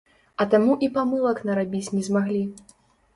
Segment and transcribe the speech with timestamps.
[0.43, 2.41] А таму і памылак нарабіць не змаглі.